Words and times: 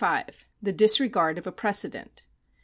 The 0.63 0.73
Disregard 0.73 1.37
of 1.37 1.45
a 1.45 1.51
Precedent. 1.51 2.25